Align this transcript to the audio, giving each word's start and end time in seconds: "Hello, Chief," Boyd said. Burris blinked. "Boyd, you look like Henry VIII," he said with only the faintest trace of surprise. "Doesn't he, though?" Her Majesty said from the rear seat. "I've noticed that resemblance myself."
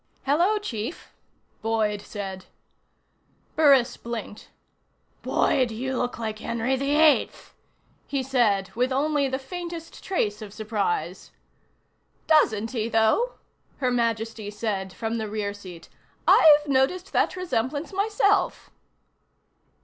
"Hello, 0.25 0.57
Chief," 0.57 1.13
Boyd 1.61 2.01
said. 2.01 2.45
Burris 3.55 3.97
blinked. 3.97 4.49
"Boyd, 5.21 5.69
you 5.69 5.95
look 5.95 6.17
like 6.17 6.39
Henry 6.39 6.75
VIII," 6.75 7.29
he 8.07 8.23
said 8.23 8.71
with 8.73 8.91
only 8.91 9.27
the 9.27 9.37
faintest 9.37 10.03
trace 10.03 10.41
of 10.41 10.53
surprise. 10.55 11.29
"Doesn't 12.25 12.71
he, 12.71 12.89
though?" 12.89 13.33
Her 13.77 13.91
Majesty 13.91 14.49
said 14.49 14.91
from 14.91 15.19
the 15.19 15.29
rear 15.29 15.53
seat. 15.53 15.87
"I've 16.27 16.67
noticed 16.67 17.13
that 17.13 17.35
resemblance 17.35 17.93
myself." 17.93 18.71